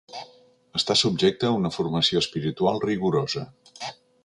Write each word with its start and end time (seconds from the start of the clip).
Està 0.79 0.95
subjecta 1.01 1.51
a 1.51 1.59
una 1.59 1.71
formació 1.77 2.23
espiritual 2.25 2.83
rigorosa. 2.89 3.47